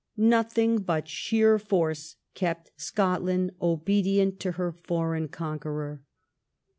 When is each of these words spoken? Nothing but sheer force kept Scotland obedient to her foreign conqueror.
Nothing 0.17 0.79
but 0.79 1.07
sheer 1.07 1.59
force 1.59 2.15
kept 2.33 2.71
Scotland 2.75 3.51
obedient 3.61 4.39
to 4.39 4.53
her 4.53 4.71
foreign 4.71 5.27
conqueror. 5.27 6.01